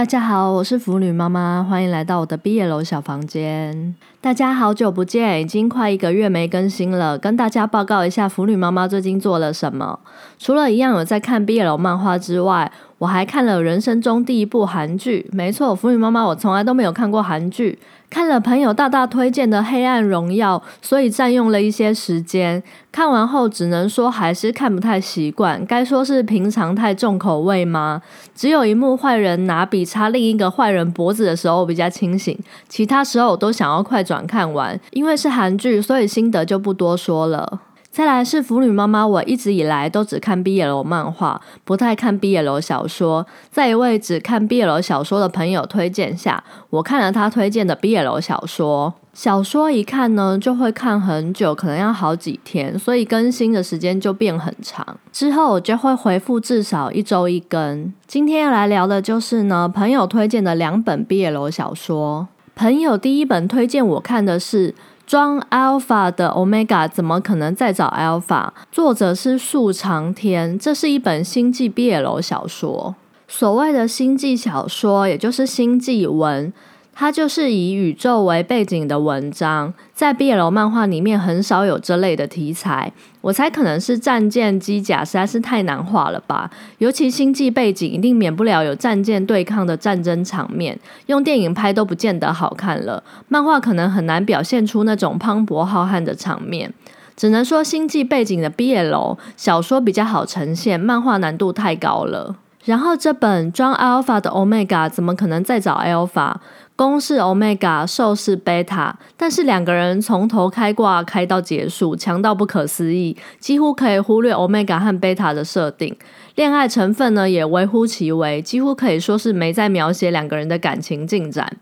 [0.00, 3.94] 大家好，我是腐女妈妈，欢迎来到我的毕业楼小房间。
[4.18, 10.00] 大家好久不见，已经快一个月没更新了，跟大家报告一下腐女妈妈最近做了什么。
[10.38, 15.26] 除了一样有在看毕业楼漫画之外，我还看了人生中第一部韩剧。
[15.32, 17.78] 没错，腐女妈妈我从来都没有看过韩剧，
[18.10, 22.62] 看了朋友大大推荐的《黑暗荣耀》，所以占用了一些时间。
[22.92, 28.02] 看完后只能说还是看不太习惯，该说是平常太重口味吗？
[28.34, 34.78] 只有一幕坏人拿笔插另一个坏人脖子的时候我比较清醒，其他时候我都想要快转看完。
[34.92, 37.60] 因为是韩剧，所以心得就不多说了。
[37.90, 43.26] 再来是腐女妈妈，我一直以来都只看 BL 漫画，不太看 BL 小说。
[43.50, 48.94] 在一位只看 BL 小说的朋友推荐下，我看了他推荐的 BL 小说。
[49.12, 54.86] 小说一看呢，就会看很久，可能要好几天，所以更新的时间就变很长。
[55.10, 57.92] 之后我就会回复至少一周一更。
[58.06, 62.28] 今天要来聊的就是呢，朋友推荐的两本 BL 小说。
[62.54, 64.76] 朋友第一本推荐我看的是。
[65.10, 68.50] 装 Alpha 的 Omega 怎么可能再找 Alpha？
[68.70, 72.94] 作者是树长天，这是一本星际 BL 小说。
[73.26, 76.52] 所谓的星际小说，也就是星际文。
[76.92, 82.92] 它就是以宇宙为背景的文章，在 BL 漫画里面很少有这类的题材。
[83.22, 93.02] 我猜可能是战舰机甲实在是太难画了吧，尤其星际背景一定免不了有战舰对抗的战争场面，用电影拍都不见得好看了。
[93.28, 96.72] 漫画可能很难表现出那种磅礴浩瀚的场面，
[97.16, 102.36] 只能说星际背景的 BL 小说比较好呈现，漫画难度太高了。
[102.64, 106.34] 然后这本装 Alpha 的 Omega 怎么可能再找 Alpha？
[106.80, 115.94] 公是 Omega，受是 Beta，但是两个人从头开挂开到结束，强到不可思议，几乎可以忽略 Omega 和 Beta 的设定。
[116.36, 121.54] 恋爱成分呢也微乎其微，几乎可以说是没在描写两个人的感情进展。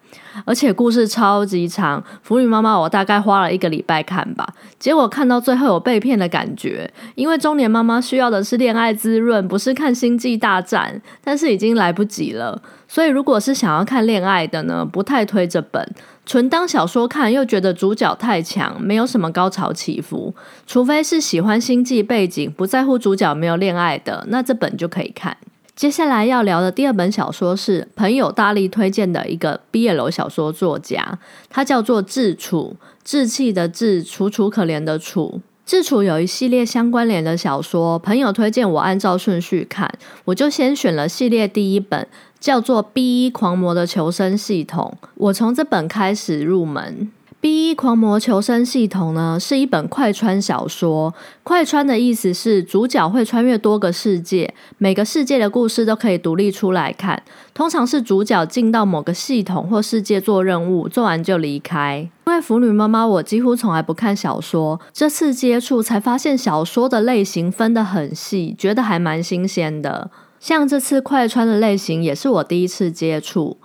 [0.44, 6.88] 而且故事超级长，腐女妈妈我大概花了一个礼拜看吧，结果看到最后有被骗的感觉。
[7.16, 12.62] 因为中年妈妈需要的是恋爱滋润，不是看星际大战，但是已经来不及了。
[12.87, 15.94] 所以，如果是想要看恋爱的呢，不太推这本。
[16.26, 20.34] 纯当小说看，又觉得主角太强，没有什么高潮起伏。
[20.66, 25.34] 除非是喜欢星际背景，不在乎主角没有恋爱的，那这本就可以看。
[25.74, 35.40] 接下来要聊的第二本小说是朋友大力推荐的一个毕业楼小说作家，他叫做智楚，志气的志，楚楚可怜的楚。
[35.69, 39.87] 智楚有一系列相关联的小说，朋友推荐我按照顺序看，
[40.25, 42.09] 我就先选了系列第一本，
[42.41, 47.12] 叫做《B 一狂魔的求生系统》，我从这本开始入门。
[47.41, 51.15] B 一狂魔求生系统呢，是一本快穿小说。
[51.44, 57.22] 快穿的意思是主角会穿越多个世界，每个世界的故事都可以独立出来看。
[57.54, 62.10] 通常是主角进到某个系统或世界做任务，做完就离开。
[62.26, 70.10] 因为腐女妈妈，我几乎从来不看小说，这次接触才发现小说的类型分得很细，觉得还蛮新鲜的。
[70.41, 73.59] 像这次快穿的类型，也是我第一次接触。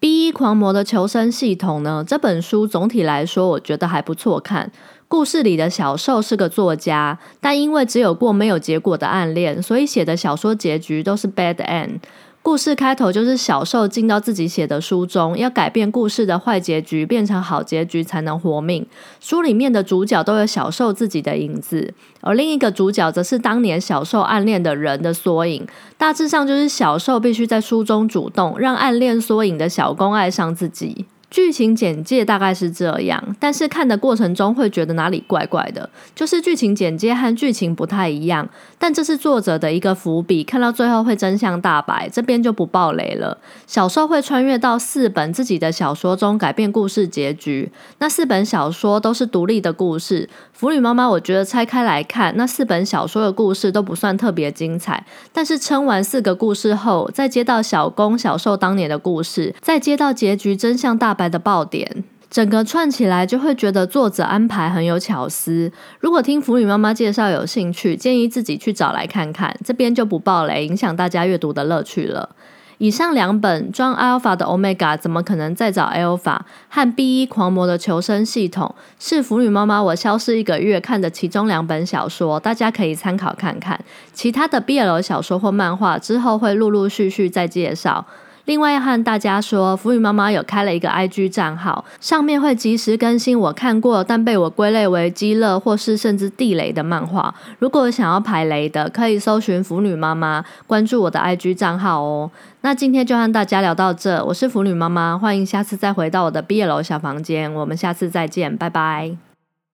[0.00, 2.02] B 一狂魔的求生系统呢？
[2.08, 4.72] 这本书总体来说，我觉得还不错看。
[5.06, 11.98] 故事里的小受是个作家，但因为只有过没有结果的暗恋，所以写的小说结局都是 bad end。
[12.42, 18.84] 故事开头就是小受进到自己写的书中，要改变故事的坏结局变成好结局才能活命。
[19.20, 21.92] 书里面的主角都有小受自己的影子，
[22.22, 25.66] 而另一个主角则是当年小受暗恋的人的缩影。
[25.98, 31.04] 大致上就是小受必须在书中主动让暗恋缩影的小公爱上自己。
[31.30, 38.48] 剧情简介大概是这样，但是看的过程中会觉得哪里怪怪的，就是剧情简介和剧情不太一样。
[38.80, 43.38] 但这是作者的一个伏笔，看到最后会真相大白，这边就不爆雷了。
[43.68, 50.28] 小受会穿越到四本自己的小说中改变故事结局，那四本小说都是独立的故事。
[50.52, 61.16] 腐女妈妈，我觉得拆开来看，那四本小说的故事都不算特别精彩，但是撑完四个故事后，再接到小公小受当年的故事，再接到结局真相大。
[61.20, 65.70] 白的爆点，整个串起来就会觉得作者安排很有巧思。
[65.98, 69.54] 如果听腐女妈妈介绍有兴趣，建议自己去找来看看。
[69.62, 72.30] 这边就不爆雷，影响大家阅读的乐趣了。
[72.78, 76.38] 以上两本装 Alpha 的 Omega 怎么可能再找 Alpha
[76.70, 83.78] 和 B 一狂魔的求生系统，是腐女妈妈我消失一个月看的其中两本小说，大家可以参考看看。
[84.14, 88.06] 其他的 BL 小说或漫画之后会陆陆续续再介绍。
[88.46, 97.32] 另外要和大家说，腐女妈妈有开了一个 IG 账号，上面会及时更新我看过但被我归类为基乐或是甚至地雷的漫画。
[97.58, 102.30] 如果想要排雷的，可以搜寻腐女妈妈，关注我的 IG 账号哦。
[102.62, 109.29] 那今天就和大家聊到这，我是腐女妈妈，欢迎下次再回到我的毕业楼小房间，我们下次再见，拜拜。